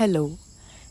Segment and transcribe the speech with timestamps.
[0.00, 0.38] Hello,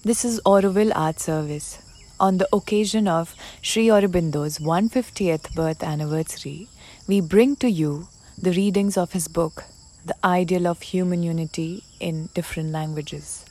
[0.04, 1.80] this is Auroville Art Service.
[2.20, 6.68] On the occasion of Sri Aurobindo's 150th birth anniversary,
[7.08, 9.64] we bring to you the readings of his book,
[10.06, 13.46] The Ideal of Human Unity in Different Languages.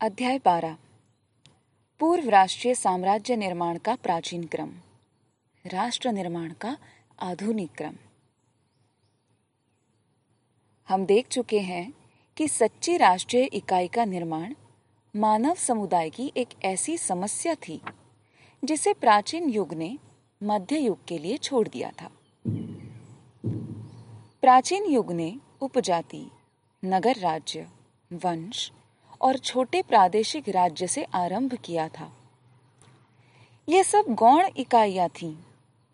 [0.00, 0.76] अध्याय बारह
[2.00, 4.70] पूर्व राष्ट्रीय साम्राज्य निर्माण का प्राचीन क्रम
[5.66, 6.76] राष्ट्र निर्माण का
[7.30, 7.96] आधुनिक क्रम
[10.88, 11.92] हम देख चुके हैं
[12.36, 14.54] कि सच्ची राष्ट्रीय इकाई का निर्माण
[15.16, 17.80] मानव समुदाय की एक ऐसी समस्या थी,
[18.64, 19.98] जिसे प्राचीन युग ने
[20.42, 22.10] मध्य युग के लिए छोड़ दिया था।
[24.42, 26.30] प्राचीन युग ने उपजाति,
[26.84, 27.66] नगर राज्य,
[28.12, 28.70] वंश
[29.20, 32.12] और छोटे प्रादेशिक राज्य से आरंभ किया था।
[33.68, 35.34] ये सब गौण इकाइयाँ थीं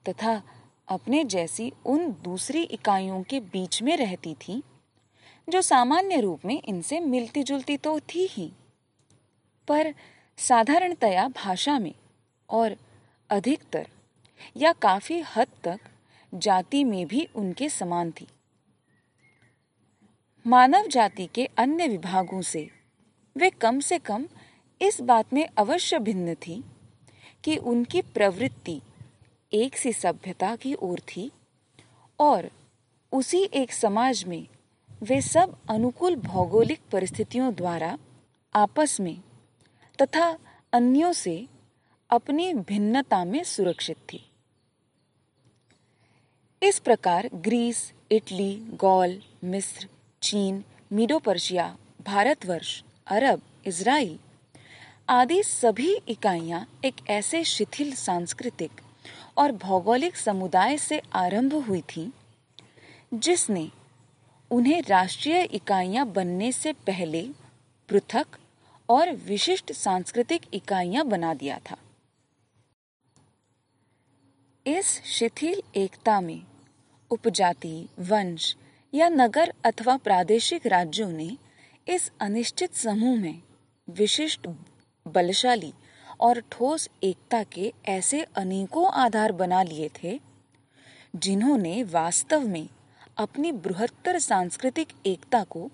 [0.09, 0.43] तथा
[0.89, 4.61] अपने जैसी उन दूसरी इकाइयों के बीच में रहती थीं
[5.49, 8.53] जो सामान्य रूप में इनसे मिलती जुलती तो थी ही।
[9.69, 9.95] पर
[10.39, 11.95] साधारणतया भाषा में
[12.51, 12.77] और
[13.31, 13.87] अधिकतर
[14.57, 15.81] या काफ़ी हद तक
[16.33, 18.27] जाति में भी उनके समान थी।
[20.47, 22.69] मानव जाति के अन्य विभागों से
[23.37, 24.27] वे कम से कम
[24.81, 26.63] इस बात में अवश्य भिन्न थी
[27.45, 28.81] कि उनकी प्रवृत्ति
[29.53, 31.31] एक सी सभ्यता की ओर थी
[32.19, 32.51] और
[33.13, 34.47] उसी एक समाज में
[35.05, 37.97] वे सब अनुकूल भौगोलिक परिस्थितियों द्वारा
[38.55, 39.17] आपस में
[39.99, 40.29] तथा
[40.73, 41.35] अन्यों से
[42.11, 44.21] अपनी भिन्नता में सुरक्षित थी।
[46.63, 49.89] इस प्रकार ग्रीस, इटली, गौल, मिस्र,
[50.23, 54.19] चीन, मीडो पर्शिया, भारतवर्ष, अरब, इज़राइल
[55.11, 58.81] आदि सभी इकाइयाँ एक ऐसे शिथिल सांस्कृतिक
[59.39, 62.13] और भौगोलिक समुदाय से आरंभ हुई थी,
[63.15, 63.71] जिसने
[64.55, 67.23] उन्हें राष्ट्रीय इकाइयाँ बनने से पहले
[67.89, 68.27] पृथक
[68.89, 71.77] और विशिष्ट सांस्कृतिक इकाइयाँ बना दिया था।
[74.67, 76.43] इस शिथिल एकता में
[77.11, 78.57] उपजाति, वंश
[78.93, 81.37] या नगर अथवा प्रादेशिक राज्यों ने
[81.89, 83.43] इस अनिश्चित समूह में
[83.89, 84.49] विशिष्ट
[85.07, 85.73] बलशाली
[86.21, 90.21] और ठोस एकता के ऐसे अनेकों आधार बना लिए थे,
[91.17, 92.69] जिन्होंने वास्तव में
[93.17, 95.71] अपनी बृहत्तर सांस्कृतिक एकता को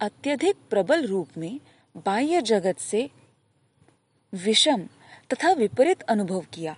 [0.00, 1.60] अत्यधिक प्रबल रूप में
[1.96, 3.10] बाह्य जगत से
[4.34, 4.82] विषम
[5.32, 6.76] तथा विपरीत अनुभव किया।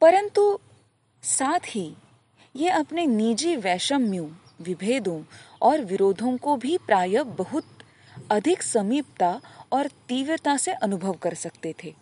[0.00, 0.58] परंतु
[1.22, 1.96] साथ ही
[2.56, 4.28] ये अपने निजी वैषम्यों,
[4.60, 5.22] विभेदों
[5.62, 7.64] और विरोधों को भी प्राय बहुत
[8.30, 9.40] अधिक समीपता
[9.72, 11.94] और तीव्रता से अनुभव कर सकते थे।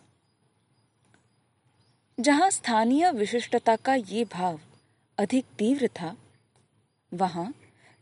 [2.21, 4.61] जहाँ स्थानीय विशिष्टता का ये भाव
[5.19, 6.17] अधिक तीव्र था
[7.13, 7.53] वहाँ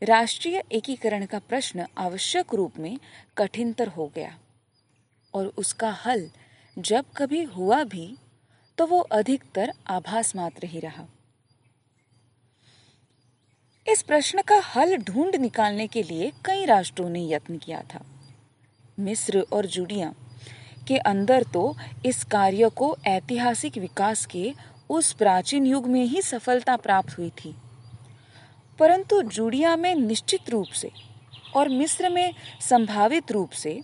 [0.01, 2.97] राष्ट्रीय एकीकरण का प्रश्न आवश्यक रूप में
[3.37, 4.37] कठिनतर हो गया
[5.33, 6.29] और उसका हल
[6.77, 8.17] जब कभी हुआ भी
[8.77, 11.05] तो वो अधिकतर आभास मात्र ही रहा।
[13.87, 18.05] इस प्रश्न का हल ढूंढ निकालने के लिए कई राष्ट्रों ने यत्न किया था।
[18.99, 20.13] मिस्र और जुडिया
[20.87, 24.53] के अंदर तो इस कार्य को ऐतिहासिक विकास के
[24.89, 27.55] उस प्राचीन युग में ही सफलता प्राप्त हुई थी।
[28.79, 30.91] परंतु जूडिया में निश्चित रूप से
[31.55, 33.81] और मिस्र में संभावित रूप से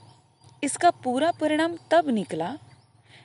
[0.63, 2.57] इसका पूरा परिणाम तब निकला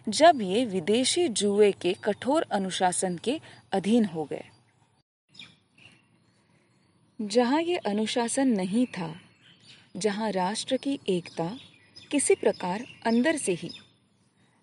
[0.08, 3.40] जब ये विदेशी जुए के कठोर अनुशासन के
[3.72, 4.44] अधीन हो गए।
[7.20, 9.14] जहाँ ये अनुशासन नहीं था,
[9.96, 11.50] जहाँ राष्ट्र की एकता
[12.10, 13.70] किसी प्रकार अंदर से ही,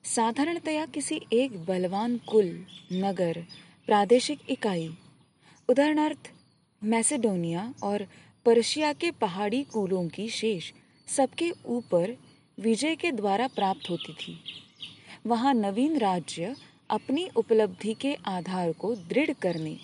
[0.06, 3.44] साधारणतया किसी एक बलवान कुल, नगर,
[3.88, 4.88] प्रादेशिक इकाई,
[5.70, 6.33] उदाहरणार्थ
[6.84, 8.06] मैसेडोनिया और
[8.46, 10.72] पर्शिया के पहाड़ी कुलों की शेष
[11.08, 12.16] सबके ऊपर
[12.60, 14.38] विजय के द्वारा प्राप्त होती थी।
[15.28, 16.56] वहाँ नवीन राज्य
[16.90, 19.78] अपनी उपलब्धि के आधार को दृढ़ करने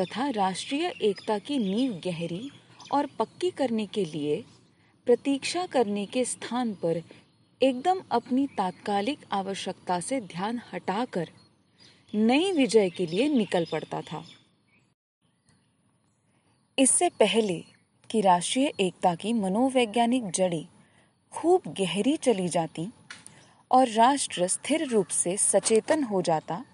[0.00, 2.50] तथा राष्ट्रीय एकता की नींव गहरी
[2.92, 4.44] और पक्की करने के लिए
[5.06, 7.02] प्रतीक्षा करने के स्थान पर
[7.60, 11.28] एकदम अपनी तात्कालिक आवश्यकता से ध्यान हटाकर
[12.14, 14.24] नई विजय के लिए निकल पड़ता था।
[16.78, 17.64] इससे पहले
[18.10, 20.66] कि राष्ट्रीय एकता की मनोवैज्ञानिक जड़ें
[21.32, 22.88] खूब गहरी चली जाती
[23.70, 26.64] और राष्ट्र स्थिर रूप से सचेतन हो जाता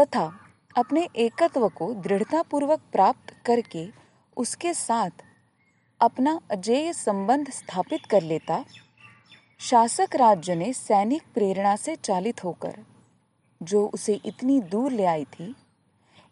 [0.00, 0.40] तथा
[0.76, 3.88] अपने एकत्व को दृढ़तापूर्वक प्राप्त करके
[4.36, 5.10] उसके साथ
[6.00, 8.64] अपना अजेय संबंध स्थापित कर लेता,
[9.60, 12.84] शासक राज्य ने सैनिक प्रेरणा से चालित होकर,
[13.62, 15.54] जो उसे इतनी दूर ले आई थी,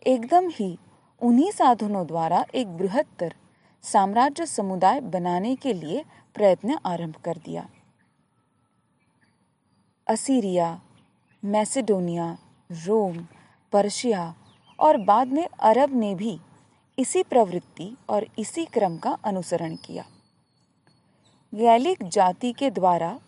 [0.06, 0.78] एकदम ही
[1.22, 3.34] उन्हीं साधनों द्वारा एक बृहत्तर
[3.82, 6.04] साम्राज्य समुदाय बनाने के लिए
[6.34, 7.68] प्रयत्न आरंभ कर दिया।
[10.06, 10.80] असीरिया,
[11.44, 12.38] मैसेडोनिया,
[12.70, 13.26] रोम,
[13.72, 14.34] पर्शिया
[14.78, 16.38] और बाद में अरब ने भी
[16.98, 20.04] इसी प्रवृत्ति और इसी क्रम का अनुसरण किया।
[21.54, 23.20] गैलिक जाति के द्वारा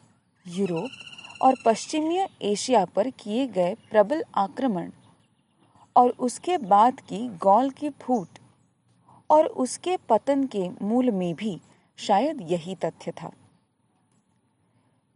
[0.46, 4.90] यूरोप और पश्चिमी एशिया पर किए गए प्रबल आक्रमण
[5.96, 8.38] और उसके बाद की गौल की फूट
[9.30, 11.60] और उसके पतन के मूल में भी
[11.98, 13.30] शायद यही तथ्य था।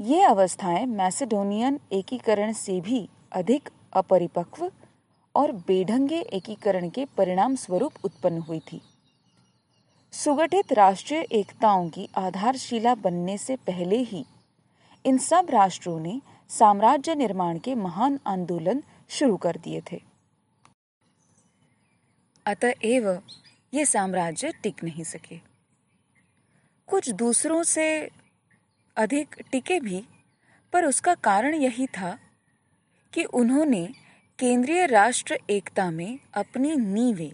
[0.00, 4.70] ये अवस्थाएँ मैसेडोनियन एकीकरण से भी अधिक अपरिपक्व
[5.34, 8.80] और बेढंगे एकीकरण के परिणाम स्वरूप उत्पन्न हुई थी।
[10.12, 14.24] सुगठित राष्ट्रीय एकताओं की आधारशिला बनने से पहले ही
[15.04, 20.13] इन सब राष्ट्रों ने साम्राज्य निर्माण के महान आंदोलन शुरू कर दिए थे।
[22.46, 23.22] अतएव
[23.74, 25.38] ये साम्राज्य टिक नहीं सके।
[26.86, 28.10] कुछ दूसरों से
[28.96, 30.04] अधिक टिके भी,
[30.72, 32.18] पर उसका कारण यही था
[33.12, 33.88] कि उन्होंने
[34.38, 37.32] केंद्रीय राष्ट्र एकता में अपनी नींवें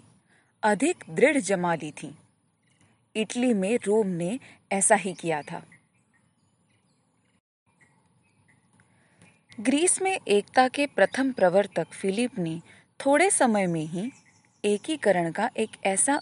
[0.62, 2.18] अधिक दृढ़ जमा ली थी।
[3.16, 4.40] इटली में रोम ने
[4.72, 5.66] ऐसा ही किया था।
[9.60, 12.60] ग्रीस में एकता के प्रथम प्रवर्तक फिलिप ने
[13.06, 14.12] थोड़े समय में ही
[14.64, 16.20] एकीकरण का एक ऐसा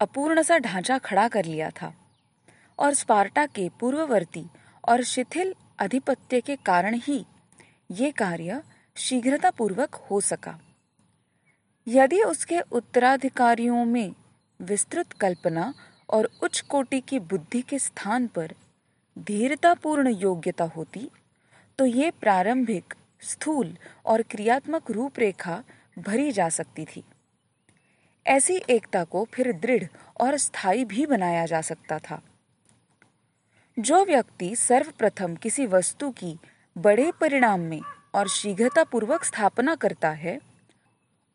[0.00, 1.92] अपूर्ण सा ढांचा खड़ा कर लिया था
[2.78, 4.44] और स्पार्टा के पूर्ववर्ती
[4.88, 7.24] और शिथिल अधिपत्य के कारण ही
[7.90, 8.62] ये कार्य
[8.96, 10.58] शीघ्रतापूर्वक हो सका।
[11.86, 14.14] यदि उसके उत्तराधिकारियों में
[14.60, 15.72] विस्तृत कल्पना
[16.10, 18.54] और उच्च कोटि की बुद्धि के स्थान पर
[19.18, 21.08] धीरतापूर्ण योग्यता होती
[21.78, 25.62] तो ये प्रारंभिक स्थूल और क्रियात्मक रूपरेखा
[25.98, 27.04] भरी जा सकती थी।
[28.26, 29.84] ऐसी एकता को फिर दृढ़
[30.20, 32.22] और स्थायी भी बनाया जा सकता था।
[33.78, 36.38] जो व्यक्ति सर्वप्रथम किसी वस्तु की
[36.78, 37.80] बड़े परिणाम में
[38.14, 40.40] और शीघ्रतापूर्वक स्थापना करता है,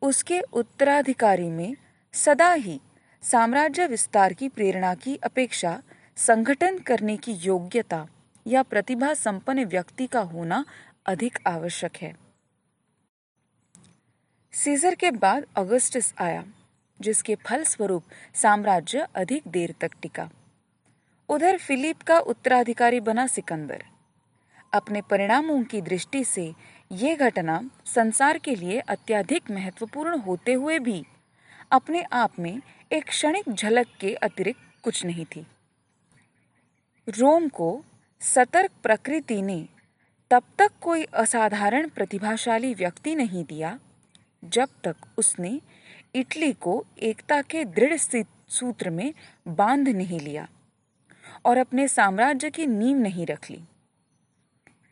[0.02, 1.76] उसके उत्तराधिकारी में
[2.12, 2.80] सदा ही
[3.22, 5.82] साम्राज्य विस्तार की प्रेरणा की अपेक्षा
[6.16, 8.06] संगठन करने की योग्यता
[8.46, 10.64] या प्रतिभा संपन्न व्यक्ति का होना
[11.06, 12.16] अधिक आवश्यक है।
[14.52, 16.44] सीजर के बाद अगस्टस आया।
[17.02, 18.04] जिसके फल स्वरूप
[18.34, 20.28] साम्राज्य अधिक देर तक टिका।
[21.28, 23.84] उधर फिलिप का उत्तराधिकारी बना सिकंदर।
[24.72, 26.52] अपने परिणामों की दृष्टि से
[26.92, 31.02] ये घटना संसार के लिए अत्याधिक महत्वपूर्ण होते हुए भी
[31.72, 32.60] अपने आप में
[32.92, 35.46] एक क्षणिक झलक के अतिरिक्त कुछ नहीं थी।
[37.08, 37.84] रोम को
[38.20, 39.64] सतर्क प्रकृति ने
[40.30, 43.78] तब तक कोई असाधारण प्रतिभाशाली व्यक्ति नहीं दिया,
[44.42, 45.60] जब तक उसने
[46.14, 49.12] इटली को एकता के दृढ़ सूत्र में
[49.48, 50.48] बाँध नहीं लिया
[51.44, 53.62] और अपने साम्राज्य की नींव नहीं रख ली।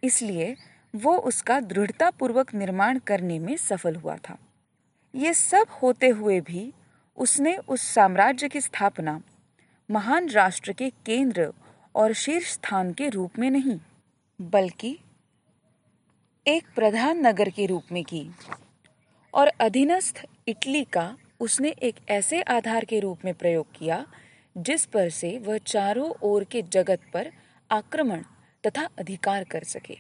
[0.05, 0.55] इसलिए
[0.95, 4.39] वो उसका दृढ़तापूर्वक निर्माण करने में सफल हुआ था।
[5.15, 6.73] ये सब होते हुए भी
[7.19, 9.21] उसने उस साम्राज्य की स्थापना
[9.89, 11.53] महान राष्ट्र के केंद्र
[11.95, 13.79] और शीर्ष स्थान के रूप में नहीं,
[14.41, 14.99] बल्कि
[16.47, 18.31] एक प्रधान नगर के रूप में की
[19.35, 21.05] और अधीनस्थ इटली का
[21.41, 24.05] उसने एक ऐसे आधार के रूप में प्रयोग किया,
[24.57, 27.31] जिस पर से वह चारों ओर के जगत पर
[27.71, 28.23] आक्रमण
[28.65, 29.97] तथा अधिकार कर सके।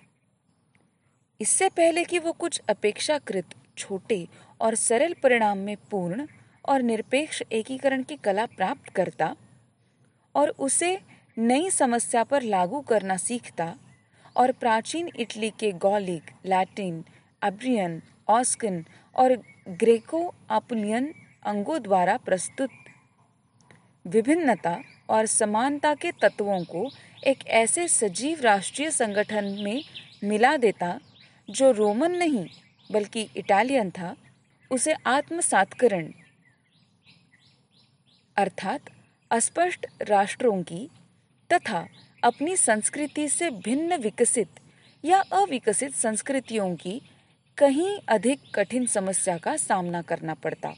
[1.40, 4.26] इससे पहले कि वो कुछ अपेक्षाकृत छोटे
[4.60, 6.26] और सरल परिणाम में पूर्ण
[6.64, 9.34] और निरपेक्ष एकीकरण की कला प्राप्त करता
[10.34, 10.98] और उसे
[11.36, 13.74] नई समस्या पर लागू करना सीखता
[14.36, 17.04] और प्राचीन इटली के गौलिक, लैटिन,
[17.42, 18.84] अब्रियन, ऑस्किन
[19.16, 19.36] और
[19.68, 21.12] ग्रेको आपुलियन
[21.42, 22.70] अंगों द्वारा प्रस्तुत
[24.06, 26.90] विभिन्नता और समानता के तत्वों को
[27.26, 29.82] एक ऐसे सजीव राष्ट्रीय संगठन में
[30.24, 30.98] मिला देता,
[31.48, 32.46] जो रोमन नहीं,
[32.92, 34.16] बल्कि इटालियन था,
[34.70, 36.12] उसे आत्मसातकरण
[38.36, 38.80] अर्थात
[39.30, 40.88] अस्पष्ट राष्ट्रों की
[41.50, 41.86] तथा
[42.22, 44.60] अपनी संस्कृति से भिन्न विकसित
[45.04, 47.00] या अविकसित संस्कृतियों की
[47.58, 50.72] कहीं अधिक कठिन समस्या का सामना करना पड़ता।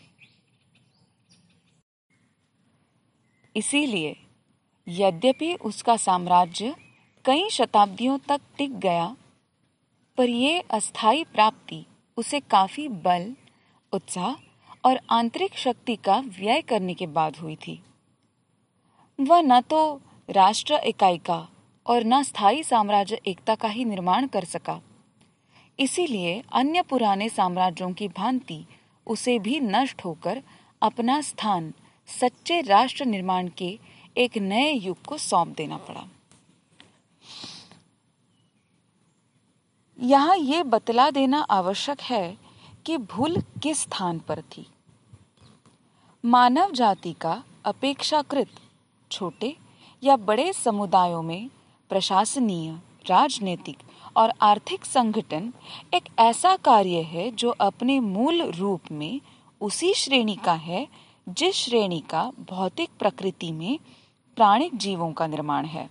[3.55, 4.17] इसीलिए
[4.87, 6.75] यद्यपि उसका साम्राज्य
[7.25, 9.17] कई शताब्दियों तक टिक गया,
[10.19, 11.85] पर यह अस्थाई प्राप्ति
[12.17, 13.33] उसे काफ़ी बल,
[13.93, 14.35] उत्साह
[14.85, 17.83] और आंतरिक शक्ति का व्यय करने के बाद हुई थी।
[19.19, 21.49] वह न तो राष्ट्र इकाई का
[21.87, 24.81] और न स्थायी साम्राज्य एकता का ही निर्माण कर सका।
[25.79, 28.64] इसीलिए अन्य पुराने साम्राज्यों की भांति
[29.07, 30.43] उसे भी नष्ट होकर
[30.83, 31.73] अपना स्थान
[32.09, 33.79] सच्चे राष्ट्र निर्माण के
[34.17, 36.05] एक नए युग को सौंप देना पड़ा।
[39.99, 42.37] यहाँ ये बतला देना आवश्यक है
[42.87, 44.67] कि भूल किस स्थान पर थी।
[46.25, 48.49] मानव जाति का अपेक्षाकृत
[49.11, 49.57] छोटे
[50.02, 51.50] या बड़े समुदायों में
[51.91, 52.73] प्रशासनीय,
[53.07, 53.79] राजनीतिक
[54.16, 55.52] और आर्थिक संगठन
[55.95, 59.21] एक ऐसा कार्य है जो अपने मूल रूप में
[59.61, 60.87] उसी श्रेणी का है,
[61.28, 63.78] जिस श्रेणी का भौतिक प्रकृति में
[64.37, 65.88] प्राणिक जीवों का निर्माण है।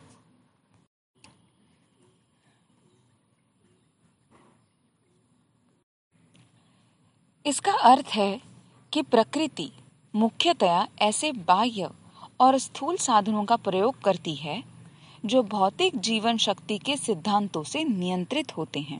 [7.45, 8.41] इसका अर्थ है
[8.93, 9.71] कि प्रकृति
[10.13, 11.89] मुख्यतया ऐसे बाह्य
[12.39, 14.70] और स्थूल साधनों का प्रयोग करती है
[15.23, 18.99] जो भौतिक जीवन शक्ति के सिद्धांतों से नियंत्रित होते हैं।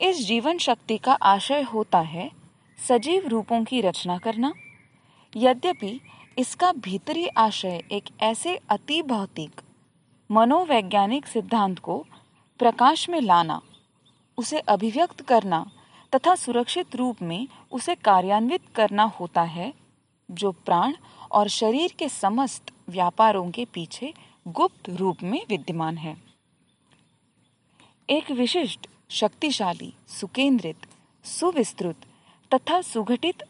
[0.00, 2.30] इस जीवन शक्ति का आशय होता है
[2.78, 4.52] सजीव रूपों की रचना करना।
[5.36, 6.00] यद्यपि
[6.38, 9.60] इसका भीतरी आशय एक ऐसे अति भौतिक,
[10.30, 11.98] मनोवैज्ञानिक सिद्धांत को
[12.60, 13.60] प्रकाश में लाना,
[14.38, 15.64] उसे अभिव्यक्त करना
[16.12, 19.72] तथा सुरक्षित रूप में उसे कार्यान्वित करना होता है,
[20.28, 20.94] जो प्राण
[21.30, 24.12] और शरीर के समस्त व्यापारों के पीछे
[24.48, 26.16] गुप्त रूप में विद्यमान है।
[28.08, 30.86] एक विशिष्ट, शक्तिशाली, सुकेंद्रित,
[31.24, 32.06] सुविस्तृत
[32.50, 33.42] तथा सुगठित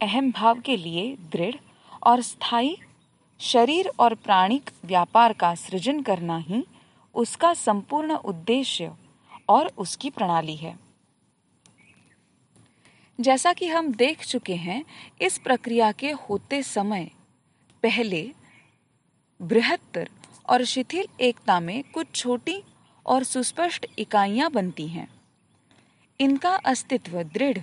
[0.00, 1.54] अहम भाव के लिए दृढ़
[2.02, 2.76] और स्थायी
[3.40, 6.62] शरीर और प्राणिक व्यापार का सृजन करना ही
[7.14, 8.92] उसका संपूर्ण उद्देश्य
[9.48, 10.78] और उसकी प्रणाली है।
[13.20, 14.84] जैसा कि हम देख चुके हैं,
[15.22, 17.10] इस प्रक्रिया के होते समय
[17.82, 18.30] पहले
[19.40, 20.08] बृहत्तर
[20.48, 22.62] और शिथिल एकता में कुछ छोटी
[23.06, 25.08] और सुस्पष्ट इकाइयाँ बनती हैं।
[26.20, 27.58] इनका अस्तित्व दृढ़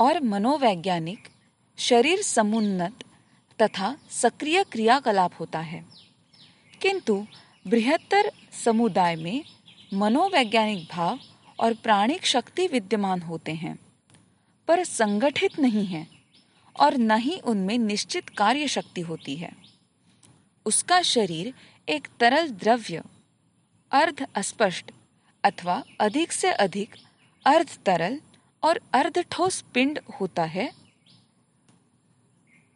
[0.00, 1.28] और मनोवैज्ञानिक,
[1.76, 3.04] शरीर समुन्नत
[3.62, 5.84] तथा सक्रिय क्रियाकलाप होता है।
[6.82, 7.26] किंतु
[7.66, 8.32] बृहत्तर
[8.64, 9.44] समुदाय में
[9.94, 11.18] मनोवैज्ञानिक भाव
[11.60, 13.78] और प्राणिक शक्ति विद्यमान होते हैं,
[14.68, 16.06] पर संगठित नहीं है
[16.80, 19.52] और न ही उनमें निश्चित कार्य शक्ति होती है।
[20.66, 21.54] उसका शरीर
[21.90, 23.02] एक तरल द्रव्य,
[23.92, 24.90] अर्ध अस्पष्ट
[25.44, 26.94] अथवा अधिक से अधिक
[27.46, 28.20] अर्ध तरल
[28.62, 30.72] और अर्ध ठोस पिंड होता है।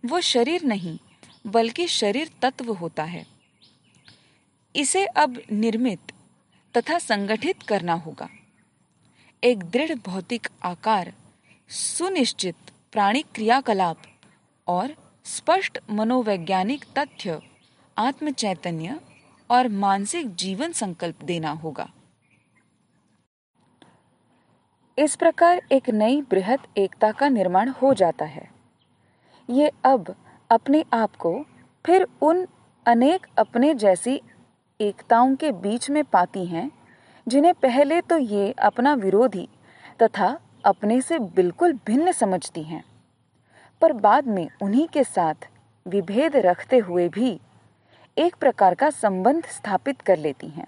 [0.04, 0.99] वो शरीर नहीं,
[1.47, 3.26] बल्कि शरीर तत्व होता है।
[4.76, 6.12] इसे अब निर्मित
[6.76, 8.28] तथा संगठित करना होगा।
[9.44, 11.14] एक दृढ़ भौतिक आकार,
[11.68, 12.56] सुनिश्चित
[12.92, 14.02] प्राणिक क्रियाकलाप
[14.66, 17.53] और स्पष्ट मनोवैज्ञानिक तथ्य
[17.96, 18.98] आत्म चैतन्य
[19.50, 21.88] और मानसिक जीवन संकल्प देना होगा।
[24.98, 28.48] इस प्रकार एक नई बृहद एकता का निर्माण हो जाता है।
[29.48, 30.14] ये अब
[30.50, 31.34] अपने आप को
[31.84, 32.46] फिर उन
[32.86, 34.20] अनेक अपने जैसी
[34.80, 36.70] एकताओं के बीच में पाती हैं,
[37.26, 39.48] जिन्हें पहले तो ये अपना विरोधी
[40.00, 42.84] तथा अपने से बिल्कुल भिन्न समझती हैं,
[43.82, 45.48] पर बाद में उन्हीं के साथ
[45.86, 47.38] विभेद रखते हुए भी
[48.16, 50.66] एक प्रकार का संबंध स्थापित कर लेती हैं।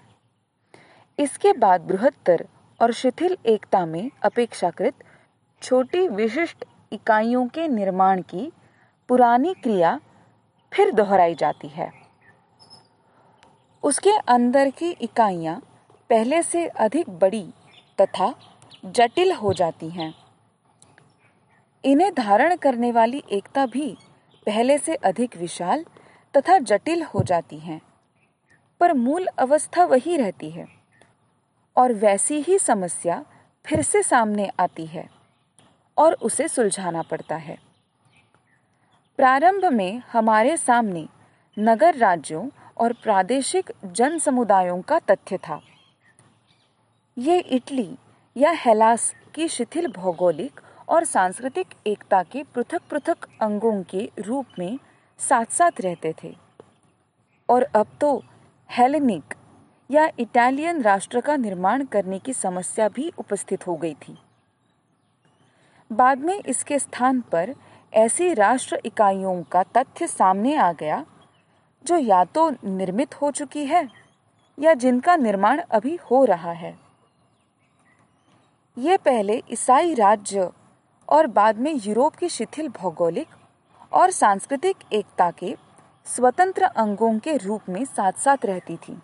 [1.19, 2.45] इसके बाद बृहत्तर
[2.79, 5.03] और शिथिल एकता में अपेक्षाकृत
[5.61, 8.51] छोटी विशिष्ट इकाइयों के निर्माण की
[9.09, 9.99] पुरानी क्रिया
[10.71, 11.91] फिर दोहराई जाती है।
[13.83, 15.59] उसके अंदर की इकाइयाँ
[16.09, 17.45] पहले से अधिक बड़ी
[18.01, 18.33] तथा
[18.85, 20.13] जटिल हो जाती हैं।
[21.83, 23.97] इन्हें धारण करने वाली एकता भी
[24.47, 25.85] पहले से अधिक विशाल
[26.37, 27.81] तथा जटिल हो जाती हैं।
[28.79, 30.67] पर मूल अवस्था वही रहती है।
[31.77, 33.25] और वैसी ही समस्या
[33.65, 35.09] फिर से सामने आती है
[35.97, 37.57] और उसे सुलझाना पड़ता है।
[39.17, 41.07] प्रारंभ में हमारे सामने
[41.59, 45.61] नगर राज्यों और प्रादेशिक जन समुदायों का तथ्य था।
[47.17, 47.97] ये इटली
[48.37, 54.79] या हेलास की शिथिल भौगोलिक और सांस्कृतिक एकता के पृथक पृथक अंगों के रूप में
[55.19, 56.35] साथ साथ रहते थे।
[57.49, 58.23] और अब तो
[58.69, 59.33] हेलेनिक
[59.89, 64.17] या इटालियन राष्ट्र का निर्माण करने की समस्या भी उपस्थित हो गई थी।
[65.91, 67.53] बाद में इसके स्थान पर
[67.93, 71.05] ऐसी राष्ट्र इकाइयों का तथ्य सामने आ गया,
[71.85, 73.87] जो या तो निर्मित हो चुकी है
[74.59, 76.77] या जिनका निर्माण अभी हो रहा है।
[78.77, 80.49] ये पहले ईसाई राज्य
[81.09, 83.27] और बाद में यूरोप की शिथिल भौगोलिक
[83.91, 85.55] और सांस्कृतिक एकता के
[86.05, 88.97] स्वतंत्र अंगों के रूप में साथ साथ रहती थी।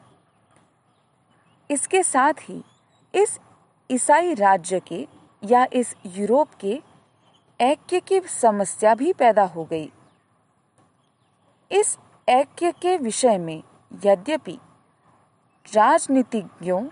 [1.69, 2.63] इसके साथ ही
[3.13, 3.39] इस
[3.89, 5.07] ईसाई राज्य के
[5.43, 6.81] या इस यूरोप के
[7.59, 9.91] ऐक्य की समस्या भी पैदा हो गई।
[11.71, 11.97] इस
[12.27, 13.63] ऐक्य के विषय में
[14.05, 14.57] यद्यपि
[15.65, 16.83] राजनीतिज्ञों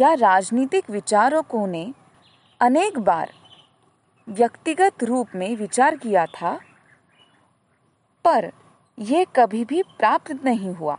[0.00, 1.92] या राजनीतिक विचारकों ने
[2.60, 3.32] अनेक बार
[4.28, 6.58] व्यक्तिगत रूप में विचार किया था
[8.24, 8.50] पर
[8.98, 10.98] यह कभी भी प्राप्त नहीं हुआ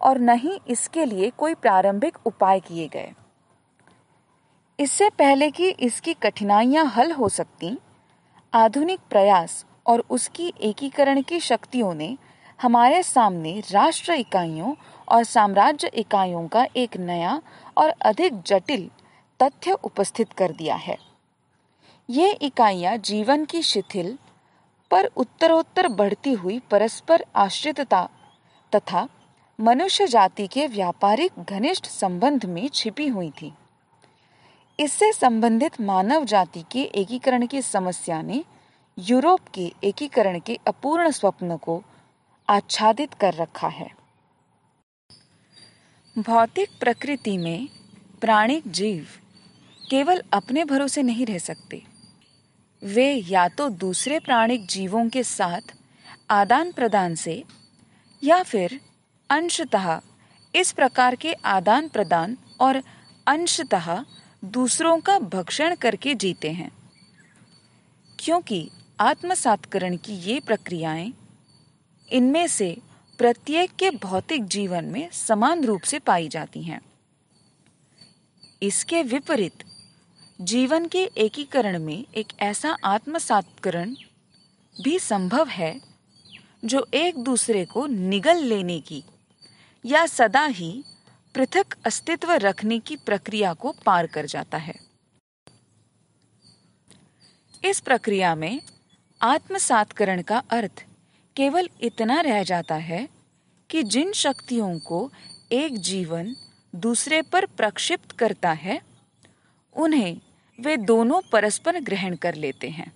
[0.00, 3.12] और न ही इसके लिए कोई प्रारंभिक उपाय किए गए।
[4.78, 7.78] इससे पहले कि इसकी कठिनाइयाँ हल हो सकती,
[8.52, 12.16] आधुनिक प्रयास और उसकी एकीकरण की शक्तियों ने
[12.62, 14.74] हमारे सामने राष्ट्र इकाइयों
[15.08, 17.40] और साम्राज्य इकाइयों का एक नया
[17.76, 18.88] और अधिक जटिल
[19.40, 20.96] तथ्य उपस्थित कर दिया है।
[22.08, 24.16] ये इकाइयाँ जीवन की शिथिल
[24.94, 28.02] पर उत्तरोत्तर बढ़ती हुई परस्पर आश्रितता
[28.72, 29.08] तथा
[29.58, 33.52] मनुष्य जाति के व्यापारिक घनिष्ठ संबंध में छिपी हुई थी।
[34.78, 38.42] इससे संबंधित मानव जाति के एकीकरण की समस्या ने
[38.98, 41.82] यूरोप के एकीकरण के अपूर्ण स्वप्न को
[42.48, 43.90] आच्छादित कर रखा है।
[46.16, 47.68] भौतिक प्रकृति में
[48.20, 49.06] प्राणिक जीव
[49.90, 51.82] केवल अपने भरोसे नहीं रह सकते।
[52.84, 55.60] वे या तो दूसरे प्राणिक जीवों के साथ
[56.30, 57.44] आदान प्रदान से,
[58.24, 58.80] या फिर
[59.30, 60.00] अंशतः
[60.56, 62.82] इस प्रकार के आदान प्रदान और
[63.26, 64.04] अंशतः
[64.44, 66.70] दूसरों का भक्षण करके जीते हैं।
[68.20, 71.12] क्योंकि आत्मसातकरण की ये प्रक्रियाएँ
[72.12, 72.76] इनमें से
[73.18, 76.80] प्रत्येक के भौतिक जीवन में समान रूप से पाई जाती हैं।
[78.62, 79.64] इसके विपरीत
[80.44, 83.94] जीवन के एकीकरण में एक ऐसा आत्मसातकरण
[84.82, 85.80] भी संभव है
[86.64, 89.04] जो एक दूसरे को निगल लेने की
[89.84, 90.84] या सदा ही
[91.34, 94.74] पृथक अस्तित्व रखने की प्रक्रिया को पार कर जाता है।
[97.64, 98.60] इस प्रक्रिया में
[99.22, 100.84] आत्मसातकरण का अर्थ
[101.36, 103.08] केवल इतना रह जाता है
[103.70, 105.10] कि जिन शक्तियों को
[105.52, 106.36] एक जीवन
[106.74, 108.80] दूसरे पर प्रक्षिप्त करता है,
[109.76, 110.20] उन्हें
[110.58, 112.92] वे दोनों परस्पर ग्रहण कर लेते हैं।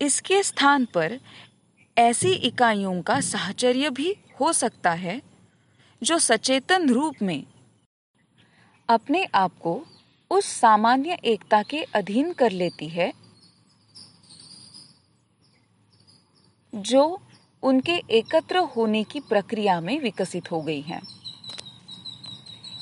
[0.00, 1.18] इसके स्थान पर
[1.96, 5.20] ऐसी इकाइयों का साहचर्य भी हो सकता है,
[6.02, 7.44] जो सचेतन रूप में
[8.88, 9.80] अपने आप को
[10.30, 13.12] उस सामान्य एकता के अधीन कर लेती है,
[16.72, 17.20] जो
[17.62, 21.00] उनके एकत्र होने की प्रक्रिया में विकसित हो गई हैं।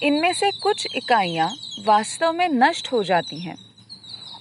[0.03, 1.49] इनमें से कुछ इकाइयाँ
[1.85, 3.57] वास्तव में नष्ट हो जाती हैं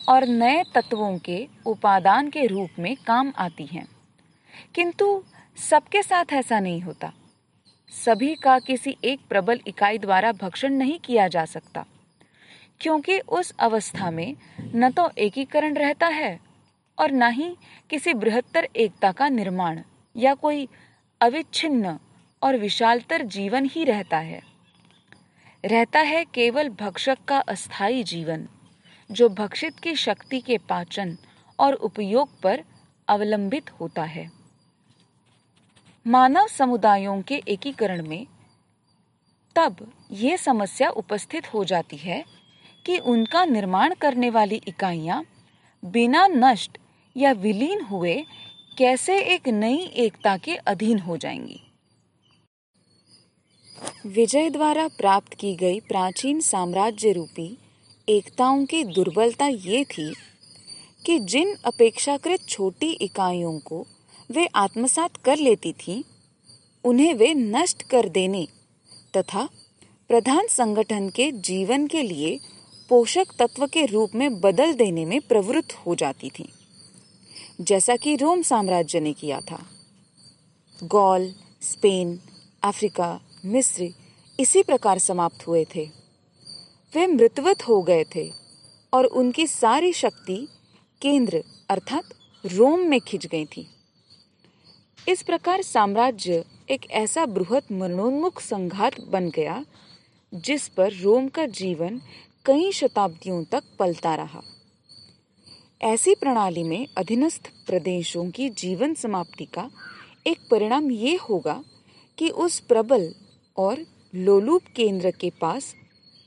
[0.10, 3.86] और नए तत्वों के उपादान के रूप में काम आती हैं।
[4.76, 5.24] किंतु
[5.60, 7.12] सबके साथ ऐसा नहीं होता।
[7.92, 11.86] सभी का किसी एक प्रबल इकाई द्वारा भक्षण नहीं किया जा सकता,
[12.82, 14.36] क्योंकि उस अवस्था में
[14.76, 16.40] न तो एकीकरण रहता है
[16.98, 17.56] और न ही
[17.90, 19.80] किसी बृहत्तर एकता का निर्माण
[20.16, 20.68] या कोई
[21.22, 21.98] अविच्छिन्न
[22.42, 24.55] और विशालतर जीवन ही रहता है।
[25.66, 28.48] रहता है केवल भक्षक का अस्थाई जीवन,
[29.12, 31.18] जो भक्षित की शक्ति के पाचन
[31.60, 32.64] और उपयोग पर
[33.08, 34.32] अवलंबित होता है।
[36.08, 38.28] मानव समुदायों के एकीकरण में
[39.56, 42.26] तब ये समस्या उपस्थित हो जाती है
[42.86, 45.26] कि उनका निर्माण करने वाली इकाइयाँ
[45.86, 46.78] बिना नष्ट
[47.18, 48.26] या विलीन हुए
[48.78, 51.65] कैसे एक नई एकता के अधीन हो जाएँगी।
[54.06, 57.58] विजय द्वारा प्राप्त की गई प्राचीन साम्राज्य रूपी
[58.10, 60.14] एकताओं की दुर्बलता ये थी
[61.06, 63.88] कि जिन अपेक्षाकृत छोटी इकाइयों को
[64.32, 66.04] वे आत्मसात कर लेती थीं,
[66.84, 68.48] उन्हें वे नष्ट कर देने
[69.18, 69.50] तथा
[70.08, 72.40] प्रधान संगठन के जीवन के लिए
[72.90, 76.50] पोषक तत्व के रूप में बदल देने में प्रवृत्त हो जाती थीं,
[77.62, 79.66] जैसा कि रोम साम्राज्य ने किया था।
[80.84, 82.20] गॉल स्पेन
[82.64, 83.90] अफ्रीका मिस्र
[84.40, 85.86] इसी प्रकार समाप्त हुए थे।
[86.96, 88.32] वे मृतवत हो गए थे
[88.94, 90.48] और उनकी सारी शक्ति
[91.02, 92.04] केंद्र अर्थात
[92.46, 93.68] रोम में खिंच गई थी।
[95.10, 99.66] इस प्रकार साम्राज्य एक ऐसा बृहत मरणोन्मुख संघात बन गया,
[100.34, 102.02] जिस पर रोम का जीवन
[102.46, 104.42] कई शताब्दियों तक पलता रहा।
[105.82, 109.70] ऐसी प्रणाली में अधीनस्थ प्रदेशों की जीवन समाप्ति का
[110.28, 111.64] एक परिणाम ये होगा
[112.18, 113.14] कि उस प्रबल
[113.58, 115.76] और लोलूप केंद्र के पास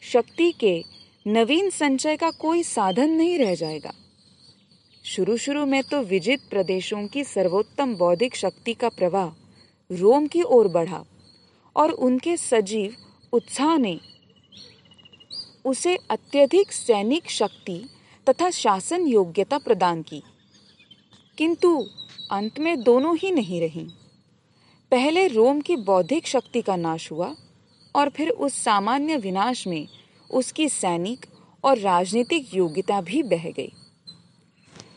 [0.03, 0.85] शक्ति के
[1.27, 3.93] नवीन संचय का कोई साधन नहीं रह जाएगा।
[5.05, 9.29] शुरू शुरू में तो विजित प्रदेशों की सर्वोत्तम बौद्धिक शक्ति का प्रवाह
[9.91, 11.05] रोम की ओर बढ़ा
[11.77, 12.97] और उनके सजीव
[13.33, 14.01] उत्साह ने
[15.65, 17.89] उसे अत्यधिक सैनिक शक्ति
[18.29, 20.23] तथा शासन योग्यता प्रदान की।
[21.39, 21.87] किंतु
[22.31, 23.87] अंत में दोनों ही नहीं रही।
[24.93, 27.35] पहले रोम की बौद्धिक शक्ति का नाश हुआ
[27.95, 29.87] और फिर उस सामान्य विनाश में
[30.31, 31.27] उसकी सैनिक
[31.65, 33.73] और राजनीतिक योग्यता भी बह गई।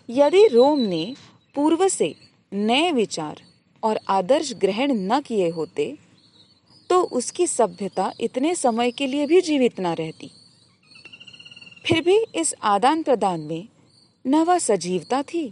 [0.10, 1.16] यदि रोम ने
[1.56, 2.14] पूर्व से
[2.52, 3.42] नए विचार
[3.84, 5.96] और आदर्श ग्रहण न किए होते
[6.90, 10.32] तो उसकी सभ्यता इतने समय के लिए भी जीवित न रहती।
[11.86, 13.68] फिर भी इस आदान प्रदान में
[14.26, 15.46] न वह सजीवता थी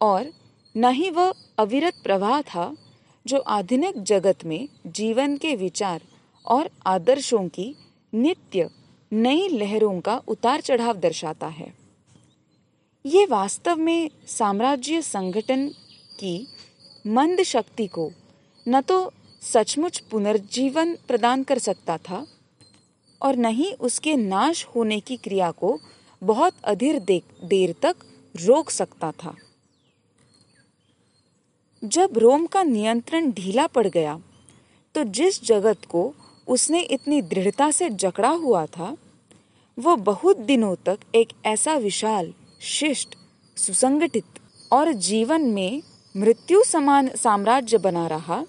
[0.00, 0.32] और
[0.74, 2.66] न ही वह अविरत प्रवाह था
[3.28, 6.00] जो आधुनिक जगत में जीवन के विचार
[6.44, 7.74] और आदर्शों की
[8.12, 8.68] नित्य
[9.12, 11.72] नई लहरों का उतार चढ़ाव दर्शाता है।
[13.04, 15.68] ये वास्तव में साम्राज्य संगठन
[16.20, 16.36] की
[17.06, 18.10] मंद शक्ति को
[18.66, 18.98] न तो
[19.42, 22.24] सचमुच पुनर्जीवन प्रदान कर सकता था
[23.20, 25.78] और न ही उसके नाश होने की क्रिया को
[26.22, 27.96] बहुत अधिर देर तक
[28.34, 29.34] रोक सकता था।
[31.82, 34.18] जब रोम का नियंत्रण ढीला पड़ गया
[34.94, 36.12] तो जिस जगत को
[36.48, 38.96] उसने इतनी दृढ़ता से जकड़ा हुआ था,
[39.78, 43.14] वो बहुत दिनों तक एक ऐसा विशाल, शिष्ट,
[43.56, 44.40] सुसंगठित
[44.72, 45.82] और जीवन में
[46.14, 48.44] मृत्यु समान साम्राज्य बना रहा,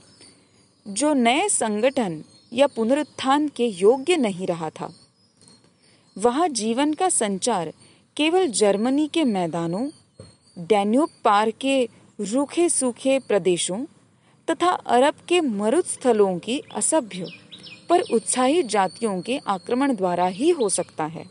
[0.85, 4.91] जो नए संगठन या पुनरुत्थान के योग्य नहीं रहा था।
[6.15, 7.73] वहाँ जीवन का संचार
[8.17, 9.87] केवल जर्मनी के मैदानों,
[10.57, 11.87] डैन्यूब पार के
[12.21, 13.85] रूखे सूखे प्रदेशों
[14.49, 17.27] तथा अरब के मरुद स्थलों की असभ्य,
[17.89, 21.25] पर उत्साही जातियों के आक्रमण द्वारा ही हो सकता है।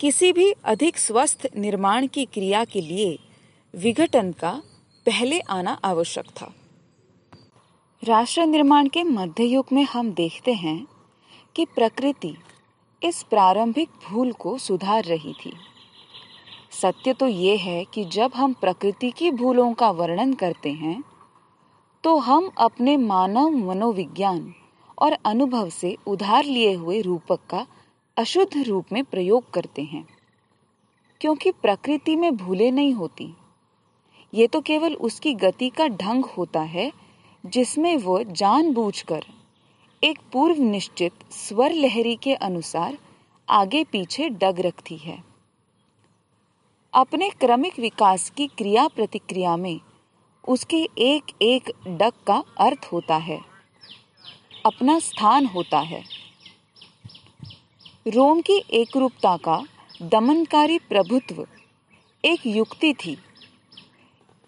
[0.00, 3.18] किसी भी अधिक स्वस्थ निर्माण की क्रिया के लिए
[3.74, 4.62] विघटन का
[5.06, 6.54] पहले आना आवश्यक था।
[8.04, 10.86] राष्ट्र निर्माण के मध्य युग में हम देखते हैं
[11.56, 12.36] कि प्रकृति
[13.02, 15.52] इस प्रारंभिक भूल को सुधार रही थी।
[16.80, 21.04] सत्य तो ये है कि जब हम प्रकृति की भूलों का वर्णन करते हैं
[22.04, 24.54] तो हम अपने मानव मनोविज्ञान
[24.98, 27.66] और अनुभव से उधार लिए हुए रूपक का
[28.16, 30.06] अशुद्ध रूप में प्रयोग करते हैं।
[31.20, 33.34] क्योंकि प्रकृति में भूलें नहीं होती।
[34.34, 36.92] ये तो केवल उसकी गति का ढंग होता है,
[37.46, 39.24] जिसमें वो जानबूझकर
[40.04, 42.98] एक पूर्व निश्चित स्वर लहरी के अनुसार
[43.48, 45.35] आगे पीछे डग रखती है।
[46.96, 49.80] अपने क्रमिक विकास की क्रिया प्रतिक्रिया में
[50.48, 53.38] उसके एक एक डक का अर्थ होता है।
[54.66, 56.02] अपना स्थान होता है।
[58.06, 59.60] रोम की एकरूपता का
[60.02, 61.46] दमनकारी प्रभुत्व
[62.24, 63.16] एक युक्ति थी।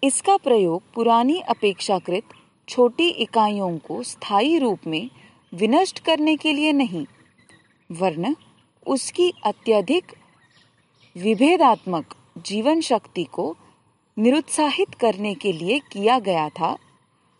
[0.03, 2.33] इसका प्रयोग पुरानी अपेक्षाकृत
[2.67, 5.09] छोटी इकाइयों को स्थायी रूप में
[5.53, 7.05] विनष्ट करने के लिए नहीं,
[7.89, 8.35] वरन
[8.87, 10.15] उसकी अत्यधिक
[11.15, 13.55] विभेदात्मक जीवन शक्ति को
[14.17, 16.75] निरुत्साहित करने के लिए किया गया था,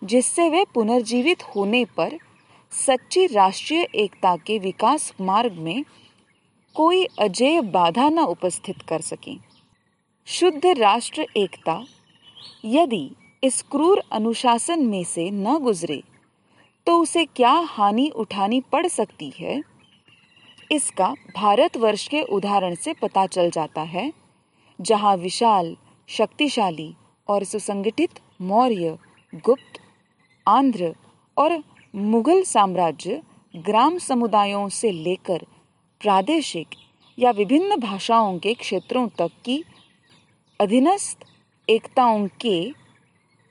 [0.02, 2.18] जिससे वे पुनर्जीवित होने पर
[2.72, 5.84] सच्ची राष्ट्रीय एकता के विकास मार्ग में
[6.76, 9.36] कोई अजय बाधा न उपस्थित कर सके।
[10.28, 11.84] शुद्ध राष्ट्र एकता,
[12.66, 13.10] यदि
[13.44, 16.02] इस क्रूर अनुशासन में से न गुजरे
[16.88, 19.62] तो उसे क्या हानि उठानी पड़ सकती है?
[20.72, 24.12] इसका भारतवर्ष के उदाहरण से पता चल जाता है।
[24.80, 25.76] जहाँ विशाल,
[26.10, 26.94] शक्तिशाली
[27.28, 28.98] और सुसंगठित मौर्य,
[29.34, 29.80] गुप्त,
[30.48, 30.94] आंध्र
[31.38, 31.58] और
[31.94, 33.22] मुगल साम्राज्य
[33.54, 35.46] ग्राम समुदायों से लेकर
[36.02, 36.76] प्रादेशिक
[37.18, 39.64] या विभिन्न भाषाओं के क्षेत्रों तक की
[40.60, 41.26] अधीनस्थ
[41.68, 42.72] एकताओं के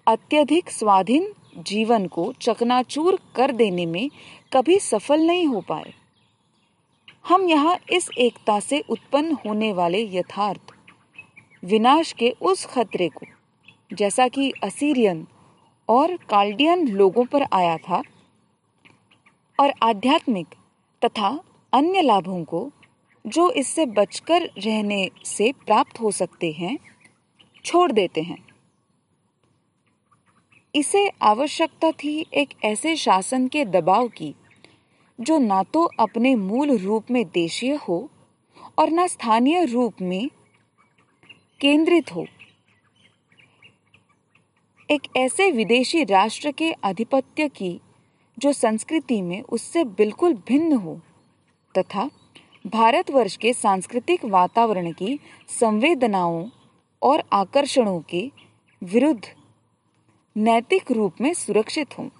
[0.06, 4.08] अत्यधिक स्वाधीन जीवन को चकनाचूर कर देने में
[4.52, 5.92] कभी सफल नहीं हो पाए।
[7.28, 10.67] हम यहाँ इस एकता से उत्पन्न होने वाले यथार्थ
[11.62, 13.26] विनाश के उस खतरे को,
[13.92, 15.26] जैसा कि असीरियन
[15.88, 18.02] और काल्डियन लोगों पर आया था
[19.58, 20.54] और आध्यात्मिक
[21.02, 21.28] तथा
[21.72, 22.70] अन्य लाभों को,
[23.24, 26.78] जो इससे बचकर रहने से प्राप्त हो सकते हैं,
[27.64, 28.38] छोड़ देते हैं।
[30.74, 34.34] इसे आवश्यकता थी एक ऐसे शासन के दबाव की,
[35.18, 38.08] जो ना तो अपने मूल रूप में देशीय हो
[38.78, 40.28] और ना स्थानीय रूप में
[41.60, 42.26] केंद्रित हो।
[44.90, 47.80] एक ऐसे विदेशी राष्ट्र के आधिपत्य की,
[48.38, 51.00] जो संस्कृति में उससे बिल्कुल भिन्न हो,
[51.78, 52.10] तथा
[52.66, 56.48] भारतवर्ष के सांस्कृतिक वातावरण की संवेदनाओं
[57.02, 58.30] और आकर्षणों के
[58.82, 59.22] विरुद्ध
[60.36, 62.10] नैतिक रूप में सुरक्षित हूँ।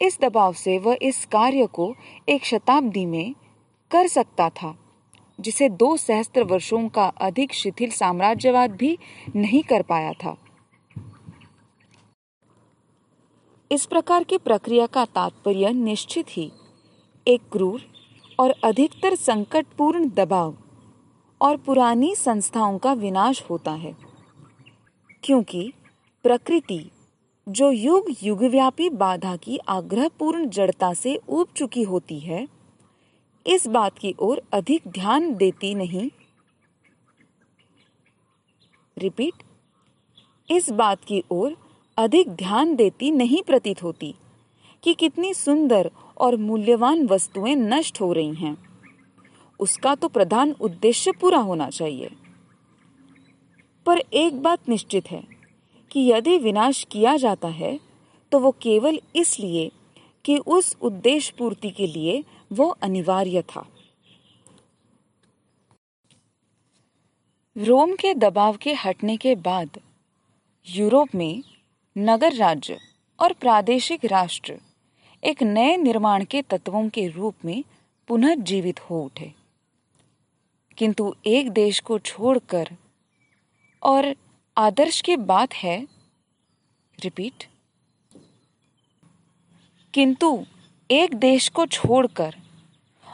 [0.00, 1.94] इस दबाव से वह इस कार्य को
[2.28, 3.34] एक शताब्दी में
[3.90, 4.79] कर सकता था।
[5.40, 8.96] जिसे दो सहस्त्र वर्षों का अधिक शिथिल साम्राज्यवाद भी
[9.36, 10.36] नहीं कर पाया था।
[13.70, 16.50] इस प्रकार की प्रक्रिया का तात्पर्य निश्चित ही
[17.26, 17.82] एक क्रूर
[18.38, 20.54] और अधिकतर संकटपूर्ण दबाव
[21.40, 23.94] और पुरानी संस्थाओं का विनाश होता है,
[25.22, 25.72] क्योंकि
[26.24, 26.90] प्रकृति,
[27.46, 32.46] जो युग युगव्यापी बाधा की आग्रहपूर्ण जड़ता से ऊब चुकी होती है
[33.46, 36.10] इस बात की ओर अधिक ध्यान देती नहीं।
[38.98, 39.42] रिपीट,
[40.50, 41.56] इस बात की ओर
[41.98, 44.14] अधिक ध्यान देती नहीं प्रतीत होती
[44.82, 48.56] कि कितनी सुंदर और मूल्यवान वस्तुएँ नष्ट हो रही हैं।
[49.60, 52.10] उसका तो प्रधान उद्देश्य पूरा होना चाहिए।
[53.86, 55.22] पर एक बात निश्चित है
[55.90, 57.78] कि यदि विनाश किया जाता है
[58.32, 59.70] तो वो केवल इसलिए
[60.24, 63.66] कि उस उद्देश्य पूर्ति के लिए वो अनिवार्य था।
[67.56, 69.80] रोम के दबाव के हटने के बाद
[70.66, 71.42] यूरोप में
[71.98, 72.78] नगर राज्य
[73.20, 74.58] और प्रादेशिक राष्ट्र
[75.24, 77.64] एक नए निर्माण के तत्वों के रूप में
[78.08, 79.32] पुनर्जीवित हो उठे।
[80.78, 82.68] किंतु एक देश को छोड़कर
[83.82, 84.14] और
[84.56, 85.88] आदर्श की बात है,
[87.04, 87.44] रिपीट,
[89.94, 90.46] किंतु
[90.90, 92.34] एक देश को छोड़कर।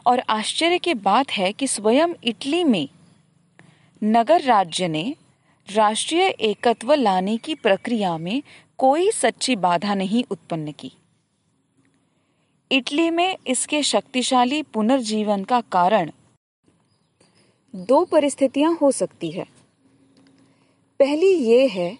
[0.06, 2.88] और आश्चर्य की बात है कि स्वयं इटली में
[4.04, 5.16] नगर राज्य ने
[5.72, 8.42] राष्ट्रीय एकत्व लाने की प्रक्रिया में
[8.78, 10.92] कोई सच्ची बाधा नहीं उत्पन्न की।
[12.72, 16.10] इटली में इसके शक्तिशाली पुनर्जीवन का कारण
[17.74, 19.44] दो परिस्थितियाँ हो सकती है।
[21.00, 21.98] पहली ये है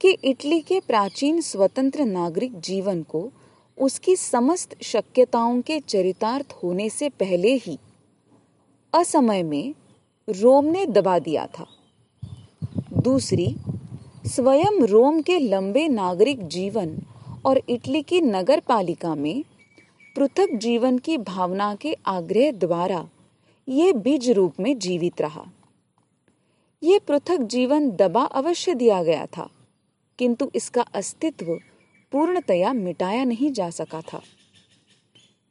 [0.00, 3.32] कि इटली के प्राचीन स्वतंत्र नागरिक जीवन को
[3.78, 7.78] उसकी समस्त शक्यताओं के चरितार्थ होने से पहले ही
[8.92, 9.74] असमय में
[10.28, 11.66] रोम ने दबा दिया था।
[12.94, 13.54] दूसरी,
[14.26, 16.96] स्वयं रोम के लंबे नागरिक जीवन
[17.44, 19.44] और इटली की नगर पालिका में
[20.16, 23.08] पृथक जीवन की भावना के आग्रह द्वारा
[23.68, 25.44] ये बीज रूप में जीवित रहा।
[26.82, 29.48] ये पृथक जीवन दबा अवश्य दिया गया था,
[30.18, 31.58] किंतु इसका अस्तित्व
[32.14, 34.20] पूर्णतया मिटाया नहीं जा सका था।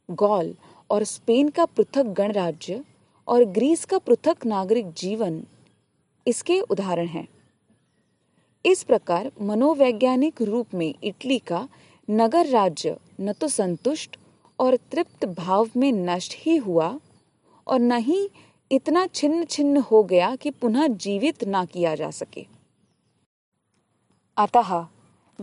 [0.10, 0.56] गौल
[0.89, 2.84] और स्पेन का पृथक गणराज्य
[3.28, 5.43] और ग्रीस का पृथक नागरिक जीवन
[6.28, 7.28] इसके उदाहरण हैं।
[8.65, 11.69] इस प्रकार मनोवैज्ञानिक रूप में इटली का
[12.10, 14.17] नगर राज्य न तो संतुष्ट
[14.60, 16.99] और तृप्त भाव में नष्ट ही हुआ
[17.67, 18.30] और न ही
[18.71, 22.45] इतना छिन्न छिन्न हो गया कि पुनः जीवित ना किया जा सके।
[24.38, 24.92] अतः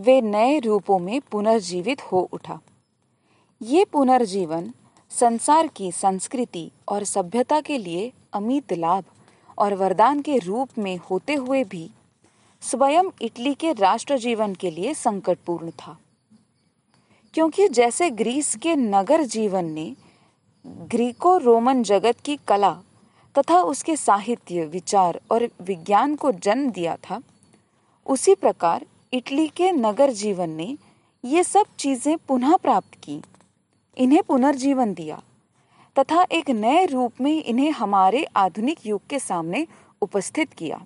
[0.01, 2.59] वे नए रूपों में पुनर्जीवित हो उठा।
[3.61, 4.73] ये पुनर्जीवन
[5.09, 9.03] संसार की संस्कृति और सभ्यता के लिए अमित लाभ
[9.57, 11.91] और वरदान के रूप में होते हुए भी
[12.61, 15.97] स्वयं इटली के राष्ट्र जीवन के लिए संकटपूर्ण था।
[17.33, 19.95] क्योंकि जैसे ग्रीस के नगर जीवन ने
[20.67, 22.77] ग्रीको रोमन जगत की कला
[23.37, 27.21] तथा उसके साहित्य, विचार और विज्ञान को जन्म दिया था,
[28.05, 30.75] उसी प्रकार इटली के नगर जीवन ने
[31.23, 33.19] ये सब चीज़ें पुनः प्राप्त की।
[33.97, 35.21] इन्हें पुनर्जीवन दिया
[35.95, 39.65] तथा एक नए रूप में इन्हें हमारे आधुनिक युग के सामने
[40.01, 40.81] उपस्थित किया।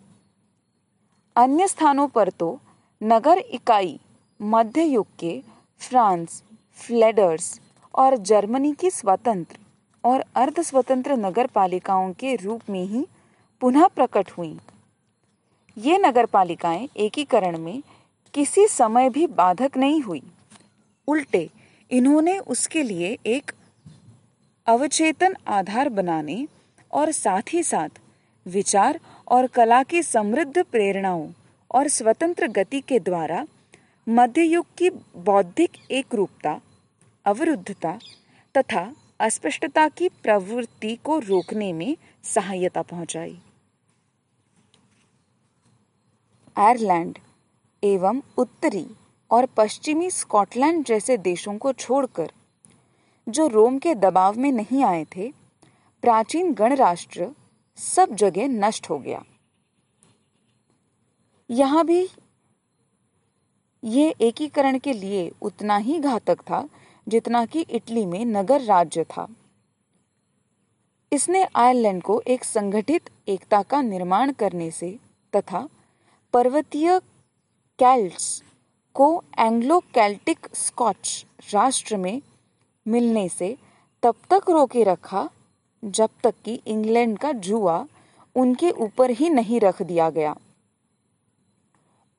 [1.36, 2.60] अन्य स्थानों पर तो
[3.02, 4.00] नगर इकाई,
[4.40, 5.40] मध्य युग के
[5.82, 6.44] फ्रांस,
[6.80, 7.60] फ्लेडर्स
[7.94, 9.58] और जर्मनी की स्वतंत्र
[10.04, 13.06] और अर्ध स्वतंत्र नगर पालिकाओं के रूप में ही
[13.62, 14.58] पुनः प्रकट हुई।
[15.78, 17.82] ये नगर पालिकाएँ एकीकरण में
[18.36, 20.22] किसी समय भी बाधक नहीं हुई।
[21.08, 21.50] उल्टे,
[21.92, 23.52] इन्होंने उसके लिए एक
[24.68, 26.48] अवचेतन आधार बनाने
[26.92, 27.90] और साथ ही साथ
[28.46, 31.28] विचार और कला की समृद्ध प्रेरणाओं
[31.72, 33.46] और स्वतंत्र गति के द्वारा
[34.08, 36.60] मध्ययुग की बौद्धिक एकरूपता,
[37.26, 38.00] अवरुद्धता
[38.56, 43.38] तथा अस्पष्टता की प्रवृत्ति को रोकने में सहायता पहुंचाई।
[46.58, 47.18] आयरलैंड
[47.86, 48.86] एवं उत्तरी
[49.32, 52.32] और पश्चिमी स्कॉटलैंड जैसे देशों को छोड़कर,
[53.28, 55.32] जो रोम के दबाव में नहीं आए थे,
[56.04, 57.30] प्राचीन गणराष्ट्र
[57.78, 59.24] सब जगह नष्ट हो गया।
[61.50, 62.08] यहाँ भी
[63.84, 66.68] ये एकीकरण के लिए उतना ही घातक था,
[67.08, 69.28] जितना कि इटली में नगर राज्य था।
[71.12, 74.98] इसने आयरलैंड को एक संगठित एकता का निर्माण करने से
[75.34, 75.68] तथा
[76.34, 77.00] पर्वतीय
[77.80, 78.44] कैल्ट्स
[78.96, 82.22] को एंग्लो कैल्टिक स्कॉच राष्ट्र में
[82.86, 83.58] मिलने से
[84.04, 85.30] तब तक रोके रखा
[85.84, 87.86] जब तक कि इंग्लैंड का जुआ
[88.36, 90.36] उनके ऊपर ही नहीं रख दिया गया।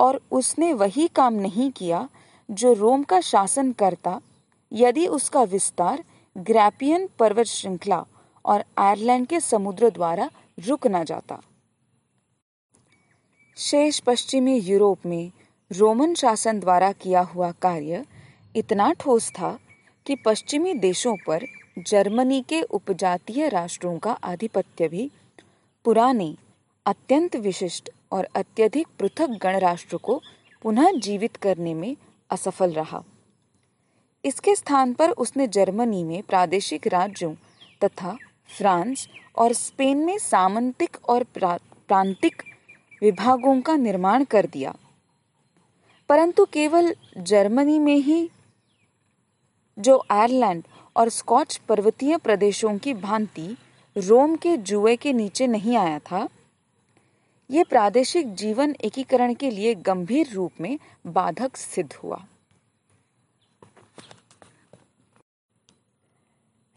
[0.00, 2.08] और उसने वही काम नहीं किया
[2.48, 4.20] जो रोम का शासन करता
[4.72, 6.04] यदि उसका विस्तार
[6.36, 8.04] ग्रैपियन पर्वत श्रृंखला
[8.44, 11.40] और आयरलैंड के समुद्र द्वारा रुक न जाता।
[13.56, 15.30] शेष पश्चिमी यूरोप में
[15.70, 18.04] रोमन शासन द्वारा किया हुआ कार्य
[18.56, 19.58] इतना ठोस था
[20.06, 21.46] कि पश्चिमी देशों पर
[21.78, 25.10] जर्मनी के उपजातीय राष्ट्रों का आधिपत्य भी
[25.84, 26.34] पुराने,
[26.86, 30.20] अत्यंत विशिष्ट और अत्यधिक पृथक गणराष्ट्र को
[30.62, 31.96] पुनः जीवित करने में
[32.30, 33.02] असफल रहा।
[34.24, 37.34] इसके स्थान पर उसने जर्मनी में प्रादेशिक राज्यों
[37.84, 38.16] तथा
[38.58, 42.42] फ्रांस और स्पेन में सामंतिक और प्रांतिक
[43.02, 44.74] विभागों का निर्माण कर दिया।
[46.08, 48.28] परंतु केवल जर्मनी में ही
[49.78, 50.62] जो आयरलैंड
[50.96, 53.56] और स्कॉच पर्वतीय प्रदेशों की भांति
[53.96, 56.28] रोम के जुए के नीचे नहीं आया था,
[57.50, 62.16] ये प्रादेशिक जीवन एकीकरण के लिए गंभीर रूप में बाधक सिद्ध हुआ।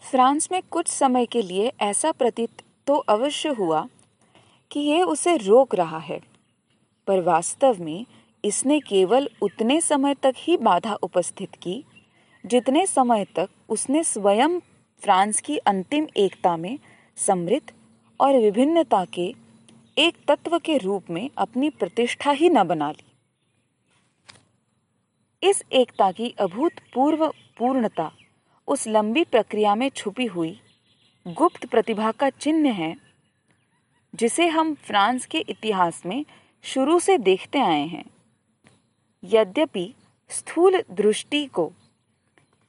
[0.04, 3.88] फ्रांस में कुछ समय के लिए ऐसा प्रतीत तो अवश्य हुआ
[4.72, 6.20] कि यह उसे रोक रहा है,
[7.08, 8.06] पर वास्तव में
[8.44, 11.84] इसने केवल उतने समय तक ही बाधा उपस्थित की,
[12.44, 14.60] जितने समय तक उसने स्वयं
[15.02, 16.80] फ्रांस की अंतिम एकता में
[17.18, 17.72] समृद्ध
[18.20, 19.34] और विभिन्नता के
[19.98, 23.06] एक तत्व के रूप में अपनी प्रतिष्ठा ही न बना ली।
[25.44, 28.12] इस एकता की अभूतपूर्व पूर्णता
[28.68, 30.60] उस लंबी प्रक्रिया में छुपी हुई
[31.26, 32.96] गुप्त प्रतिभा का चिन्ह है,
[34.14, 36.24] जिसे हम फ्रांस के इतिहास में
[36.64, 38.04] शुरू से देखते आए हैं।
[39.24, 39.94] यद्यपि
[40.30, 41.72] स्थूल दृष्टि को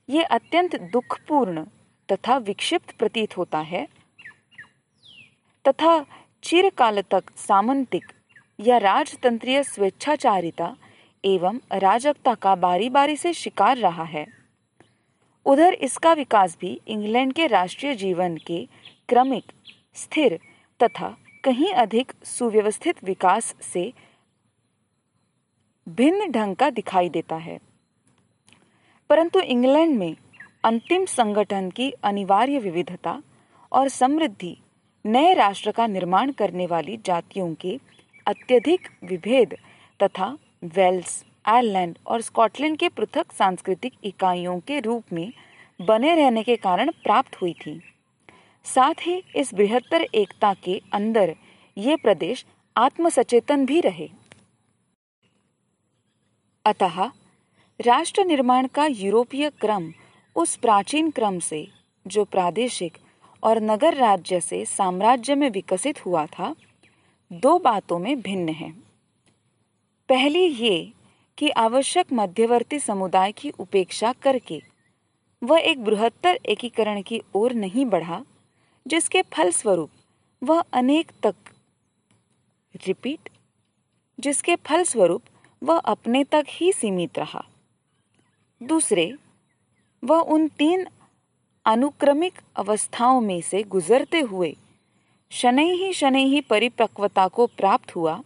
[0.09, 1.65] ये अत्यंत दुखपूर्ण
[2.09, 3.87] तथा विक्षिप्त प्रतीत होता है,
[5.65, 6.05] तथा
[6.43, 8.13] चिरकाल तक सामंतिक
[8.61, 10.75] या राजतंत्रीय स्वेच्छाचारिता
[11.25, 14.27] एवं अराजकता का बारी बारी से शिकार रहा है।
[15.47, 18.67] उधर इसका विकास भी इंग्लैंड के राष्ट्रीय जीवन के
[19.09, 19.53] क्रमिक,
[19.95, 20.39] स्थिर
[20.81, 23.93] तथा कहीं अधिक सुव्यवस्थित विकास से
[25.97, 27.59] भिन्न ढंग का दिखाई देता है।
[29.11, 30.17] परंतु इंग्लैंड में
[30.65, 33.23] अंतिम संगठन की अनिवार्य विविधता
[33.73, 34.57] और समृद्धि
[35.07, 37.81] नए राष्ट्र का निर्माण करने वाली जातियों के
[38.27, 39.57] अत्यधिक विभेद
[40.03, 45.33] तथा वेल्स, आयरलैंड और स्कॉटलैंड के पृथक सांस्कृतिक इकाइयों के रूप में
[45.81, 47.81] बने रहने के कारण प्राप्त हुई थी।
[48.65, 51.35] साथ ही इस बृहत्तर एकता के अंदर
[51.79, 54.20] ये प्रदेश आत्मसचेतन भी रहे।
[56.71, 57.05] अतः
[57.81, 59.93] राष्ट्र निर्माण का यूरोपीय क्रम
[60.37, 61.69] उस प्राचीन क्रम से,
[62.07, 62.99] जो प्रादेशिक
[63.43, 66.55] और नगर राज्य से साम्राज्य में विकसित हुआ था,
[67.33, 68.71] दो बातों में भिन्न है।
[70.09, 70.93] पहली ये
[71.39, 74.63] कि आवश्यक मध्यवर्ती समुदाय की उपेक्षा करके
[75.43, 78.23] वह एक बृहत्तर एकीकरण की ओर नहीं बढ़ा,
[78.87, 79.91] जिसके फलस्वरूप
[80.43, 81.35] वह अनेक तक,
[82.87, 83.29] रिपीट,
[84.21, 85.23] जिसके फलस्वरूप
[85.63, 87.45] वह अपने तक ही सीमित रहा।
[88.63, 89.15] दूसरे,
[90.05, 90.87] वह उन तीन
[91.67, 94.57] अनुक्रमिक अवस्थाओं में से गुजरते हुए
[95.31, 98.23] शनै ही शनै ही परिपक्वता को प्राप्त हुआ,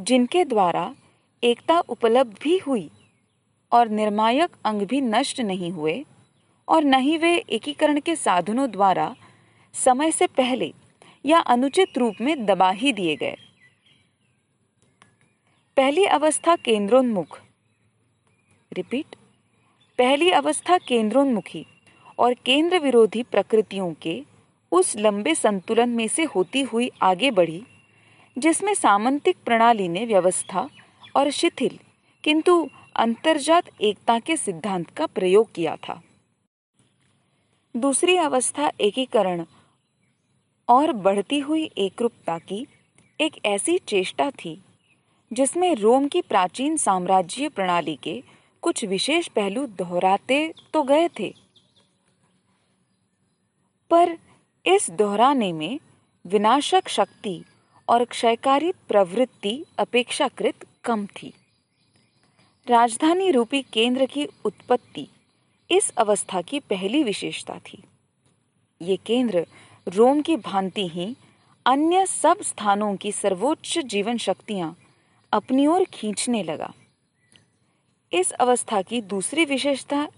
[0.00, 0.94] जिनके द्वारा
[1.42, 2.90] एकता उपलब्ध भी हुई
[3.72, 6.04] और निर्मायक अंग भी नष्ट नहीं हुए
[6.68, 9.16] और न ही वे एकीकरण के साधनों द्वारा
[9.74, 10.72] समय से पहले
[11.26, 13.36] या अनुचित रूप में दबा ही दिए गए।
[15.80, 17.38] पहली अवस्था केंद्रोन्मुख।
[18.72, 19.16] रिपीट
[19.98, 21.66] पहली अवस्था केंद्रोन्मुखी
[22.18, 24.24] और केंद्र विरोधी प्रकृतियों के
[24.72, 27.62] उस लंबे संतुलन में से होती हुई आगे बढ़ी,
[28.38, 30.68] जिसमें सामंतिक प्रणाली ने व्यवस्था
[31.16, 31.78] और शिथिल,
[32.24, 36.02] किंतु अंतर्जात एकता के सिद्धांत का प्रयोग किया था।
[37.76, 39.44] दूसरी अवस्था एकीकरण
[40.68, 42.66] और बढ़ती हुई एकरूपता की
[43.20, 44.62] एक ऐसी चेष्टा थी
[45.32, 48.22] जिसमें रोम की प्राचीन साम्राज्य प्रणाली के
[48.62, 51.34] कुछ विशेष पहलू दोहराते तो गए थे।
[53.90, 54.16] पर
[54.66, 55.78] इस दोहराने में
[56.24, 57.42] विनाशक शक्ति
[57.88, 61.32] और क्षयकारी प्रवृत्ति अपेक्षाकृत कम थी।
[62.66, 65.06] राजधानी रूपी केंद्र की उत्पत्ति
[65.70, 67.82] इस अवस्था की पहली विशेषता थी।
[68.80, 69.46] ये केंद्र
[69.86, 71.16] रोम की भांति ही
[71.66, 74.76] अन्य सब स्थानों की सर्वोच्च जीवन शक्तियाँ
[75.32, 76.72] अपनी ओर खींचने लगा।
[78.12, 80.08] इस अवस्था की दूसरी विशेषता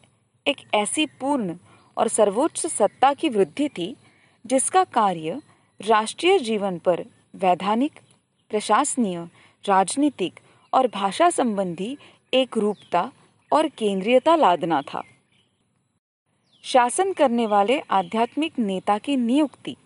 [0.46, 1.56] एक ऐसी पूर्ण
[1.96, 3.96] और सर्वोच्च सत्ता की वृद्धि थी,
[4.46, 5.42] जिसका कार्य
[5.80, 7.04] राष्ट्रीय जीवन पर
[7.34, 7.92] वैधानिक,
[8.50, 9.28] प्रशासनीय,
[9.64, 10.40] राजनीतिक
[10.72, 11.96] और भाषा संबंधी
[12.34, 13.12] एक रूपता
[13.52, 15.02] और केंद्रीयता लादना था।
[16.62, 19.76] शासन करने वाले आध्यात्मिक नेता की नियुक्ति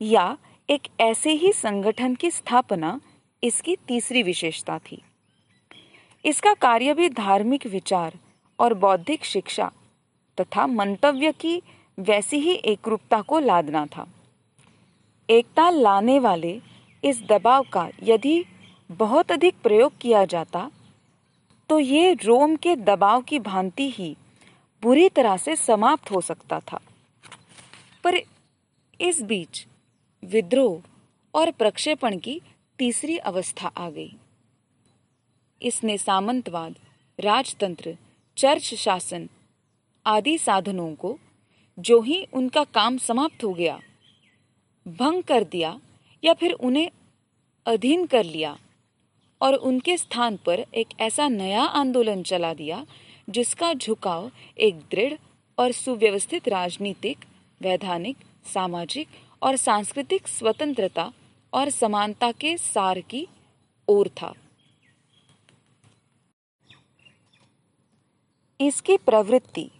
[0.00, 0.38] या
[0.70, 3.00] एक ऐसे ही संगठन की स्थापना
[3.42, 5.00] इसकी तीसरी विशेषता थी।
[6.24, 8.18] इसका कार्य भी धार्मिक विचार
[8.58, 9.70] और बौद्धिक शिक्षा
[10.38, 11.60] तथा मंतव्य की
[11.98, 14.06] वैसी ही एकरूपता को लादना था।
[15.28, 16.60] एकता लाने वाले
[17.02, 18.44] इस दबाव का यदि
[18.90, 20.70] बहुत अधिक प्रयोग किया जाता
[21.70, 24.16] तो ये रोम के दबाव की भांति ही
[24.82, 26.80] बुरी तरह से समाप्त हो सकता था।
[28.04, 28.18] पर
[29.00, 29.66] इस बीच
[30.22, 30.80] विद्रोह
[31.34, 32.40] और प्रक्षेपण की
[32.82, 34.16] तीसरी अवस्था आ गई।
[35.62, 36.74] इसने सामंतवाद,
[37.20, 37.96] राजतंत्र,
[38.36, 39.28] चर्च शासन
[40.06, 41.18] आदि साधनों को
[41.78, 43.78] जो ही उनका काम समाप्त हो गया,
[44.86, 45.80] भंग कर दिया
[46.24, 46.90] या फिर उन्हें
[47.66, 48.58] अधीन कर लिया
[49.40, 52.86] और उनके स्थान पर एक ऐसा नया आंदोलन चला दिया
[53.30, 55.14] जिसका झुकाव एक दृढ़
[55.58, 57.18] और सुव्यवस्थित राजनीतिक,
[57.60, 58.16] वैधानिक,
[58.54, 59.08] सामाजिक
[59.42, 61.12] और सांस्कृतिक स्वतंत्रता
[61.52, 63.26] और समानता के सार की
[63.88, 64.32] ओर था।
[68.60, 69.70] इसकी प्रवृत्ति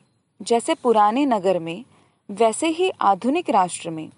[0.40, 1.84] जैसे पुराने नगर में,
[2.28, 4.08] वैसे ही आधुनिक राष्ट्र में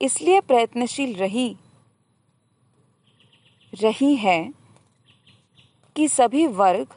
[0.00, 1.56] इसलिए प्रयत्नशील रही
[3.72, 4.52] रही है
[5.96, 6.94] कि सभी वर्ग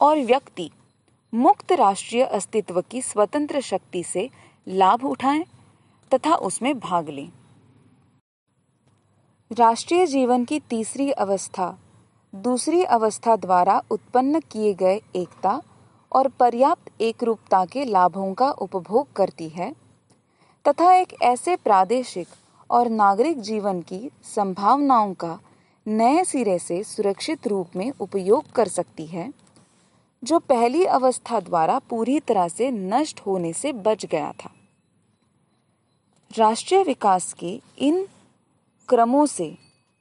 [0.00, 0.70] और व्यक्ति
[1.32, 4.28] मुक्त राष्ट्रीय अस्तित्व की स्वतंत्र शक्ति से
[4.66, 5.44] लाभ उठाएँ
[6.10, 7.28] तथा उसमें भाग लें।
[9.58, 11.78] राष्ट्रीय जीवन की तीसरी अवस्था।
[12.34, 15.62] दूसरी अवस्था द्वारा उत्पन्न किए गए एकता
[16.12, 19.74] और पर्याप्त एकरूपता के लाभों का उपभोग करती है।
[20.68, 22.28] तथा एक ऐसे प्रादेशिक
[22.70, 25.38] और नागरिक जीवन की संभावनाओं का
[25.86, 29.32] नए सिरे से सुरक्षित रूप में उपयोग कर सकती है,
[30.24, 34.50] जो पहली अवस्था द्वारा पूरी तरह से नष्ट होने से बच गया था।
[36.36, 38.06] राष्ट्रीय विकास के इन
[38.88, 39.56] क्रमों से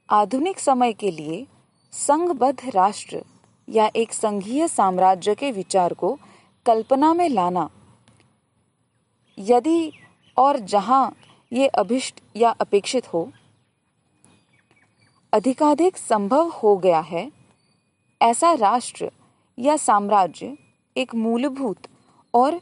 [0.10, 1.46] आधुनिक समय के लिए
[1.94, 3.22] संघबद्ध राष्ट्र
[3.68, 6.18] या एक संघीय साम्राज्य के विचार को
[6.66, 7.70] कल्पना में लाना।
[9.38, 9.92] यदि
[10.38, 11.16] और जहाँ
[11.52, 13.32] ये अभिष्ट या अपेक्षित हो,
[15.34, 17.32] अधिकाधिक संभव हो गया है,
[18.22, 19.10] ऐसा राष्ट्र
[19.58, 20.56] या साम्राज्य
[20.98, 21.88] एक मूलभूत
[22.34, 22.60] और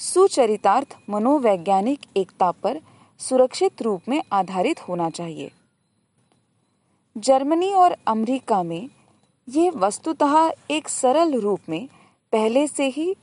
[0.00, 2.80] सुचरितार्थ मनोवैज्ञानिक एकता पर
[3.20, 5.50] सुरक्षित रूप में आधारित होना चाहिए।
[7.16, 8.88] जर्मनी और अमेरिका में
[9.48, 11.88] ये वस्तुतः एक सरल रूप में
[12.32, 13.14] पहले से ही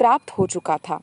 [0.00, 1.00] प्राप्त हो चुका था।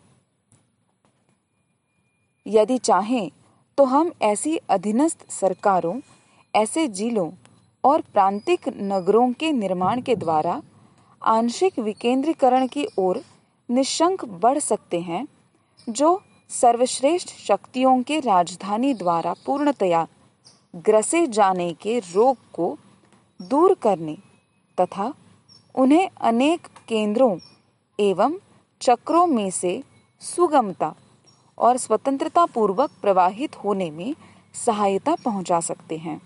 [2.48, 3.30] यदि चाहें
[3.78, 6.00] तो हम ऐसी अधीनस्थ सरकारों,
[6.56, 7.30] ऐसे जिलों
[7.84, 10.62] और प्रांतिक नगरों के निर्माण के द्वारा
[11.22, 13.24] आंशिक विकेंद्रीकरण की ओर
[13.70, 15.28] निशंक बढ़ सकते हैं,
[15.90, 20.08] जो सर्वश्रेष्ठ शक्तियों के राजधानी द्वारा पूर्णतया
[20.76, 22.78] ग्रसे जाने के रोग को
[23.42, 24.18] दूर करने
[24.78, 25.14] तथा
[25.76, 27.38] उन्हें अनेक केंद्रों
[28.00, 28.38] एवं
[28.82, 29.84] चक्रों में से
[30.22, 30.96] सुगमता
[31.58, 34.16] और स्वतंत्रता पूर्वक प्रवाहित होने में
[34.66, 36.22] सहायता पहुँचा सकते हैं।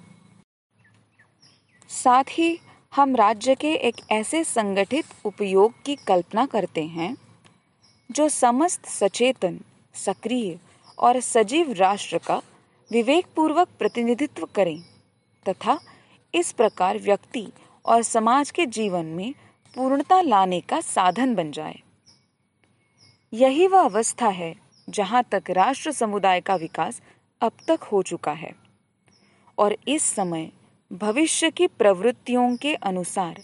[1.89, 2.59] साथ ही
[2.95, 7.15] हम राज्य के एक ऐसे संगठित उपयोग की कल्पना करते हैं,
[8.11, 9.59] जो समस्त सचेतन,
[9.95, 10.59] सक्रिय
[10.99, 12.41] और सजीव राष्ट्र का
[12.91, 14.81] विवेकपूर्वक प्रतिनिधित्व करें
[15.49, 15.79] तथा
[16.35, 17.47] इस प्रकार व्यक्ति
[17.85, 19.33] और समाज के जीवन में
[19.75, 21.79] पूर्णता लाने का साधन बन जाए।
[23.33, 24.55] यही वह अवस्था है
[24.89, 27.01] जहाँ तक राष्ट्र समुदाय का विकास
[27.41, 28.51] अब तक हो चुका है
[29.57, 30.51] और इस समय
[30.91, 33.41] भविष्य की प्रवृत्तियों के अनुसार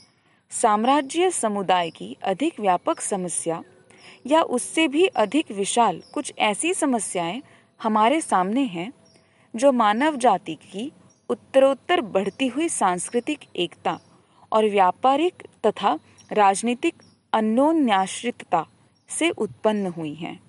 [0.51, 3.63] साम्राज्य समुदाय की अधिक व्यापक समस्या
[4.27, 7.41] या उससे भी अधिक विशाल कुछ ऐसी समस्याएँ
[7.81, 8.91] हमारे सामने हैं
[9.55, 10.91] जो मानव जाति की
[11.29, 13.99] उत्तरोत्तर बढ़ती हुई सांस्कृतिक एकता
[14.51, 15.99] और व्यापारिक तथा
[16.31, 16.93] राजनीतिक
[17.33, 18.65] अन्योन्याश्रितता
[19.09, 20.39] से उत्पन्न हुई हैं।